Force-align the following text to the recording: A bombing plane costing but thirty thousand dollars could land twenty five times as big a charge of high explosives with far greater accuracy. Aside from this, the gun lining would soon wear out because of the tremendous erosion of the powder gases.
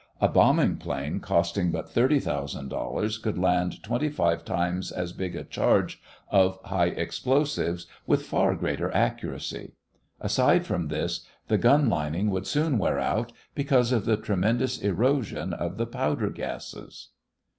A 0.19 0.27
bombing 0.27 0.77
plane 0.77 1.19
costing 1.19 1.69
but 1.71 1.87
thirty 1.91 2.19
thousand 2.19 2.69
dollars 2.69 3.19
could 3.19 3.37
land 3.37 3.83
twenty 3.83 4.09
five 4.09 4.43
times 4.43 4.91
as 4.91 5.13
big 5.13 5.35
a 5.35 5.43
charge 5.43 6.01
of 6.31 6.59
high 6.63 6.87
explosives 6.87 7.85
with 8.07 8.25
far 8.25 8.55
greater 8.55 8.91
accuracy. 8.95 9.73
Aside 10.19 10.65
from 10.65 10.87
this, 10.87 11.23
the 11.49 11.59
gun 11.59 11.87
lining 11.87 12.31
would 12.31 12.47
soon 12.47 12.79
wear 12.79 12.97
out 12.97 13.31
because 13.53 13.91
of 13.91 14.05
the 14.05 14.17
tremendous 14.17 14.79
erosion 14.81 15.53
of 15.53 15.77
the 15.77 15.85
powder 15.85 16.31
gases. 16.31 17.09